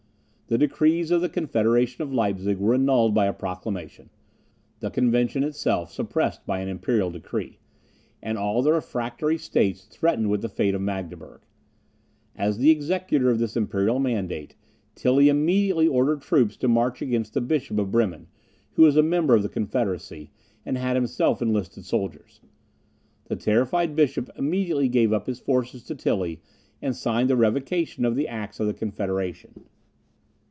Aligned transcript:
The 0.47 0.57
decrees 0.57 1.11
of 1.11 1.21
the 1.21 1.29
Confederation 1.29 2.01
of 2.01 2.11
Leipzig 2.11 2.57
were 2.57 2.73
annulled 2.73 3.13
by 3.13 3.25
a 3.25 3.31
proclamation, 3.31 4.09
the 4.81 4.89
Convention 4.89 5.45
itself 5.45 5.93
suppressed 5.93 6.45
by 6.45 6.59
an 6.59 6.67
imperial 6.67 7.09
decree, 7.09 7.57
and 8.21 8.37
all 8.37 8.61
the 8.61 8.73
refractory 8.73 9.37
states 9.37 9.85
threatened 9.85 10.29
with 10.29 10.41
the 10.41 10.49
fate 10.49 10.75
of 10.75 10.81
Magdeburg. 10.81 11.39
As 12.35 12.57
the 12.57 12.69
executor 12.69 13.29
of 13.29 13.39
this 13.39 13.55
imperial 13.55 13.97
mandate, 13.97 14.55
Tilly 14.93 15.29
immediately 15.29 15.87
ordered 15.87 16.19
troops 16.21 16.57
to 16.57 16.67
march 16.67 17.01
against 17.01 17.33
the 17.33 17.39
Bishop 17.39 17.79
of 17.79 17.89
Bremen, 17.91 18.27
who 18.73 18.81
was 18.81 18.97
a 18.97 19.01
member 19.03 19.33
of 19.33 19.43
the 19.43 19.47
Confederacy, 19.47 20.31
and 20.65 20.77
had 20.77 20.97
himself 20.97 21.41
enlisted 21.41 21.85
soldiers. 21.85 22.41
The 23.23 23.37
terrified 23.37 23.95
bishop 23.95 24.29
immediately 24.35 24.89
gave 24.89 25.13
up 25.13 25.27
his 25.27 25.39
forces 25.39 25.81
to 25.83 25.95
Tilly, 25.95 26.41
and 26.81 26.93
signed 26.93 27.29
the 27.29 27.37
revocation 27.37 28.03
of 28.03 28.17
the 28.17 28.27
acts 28.27 28.59
of 28.59 28.67
the 28.67 28.73
Confederation. 28.73 29.63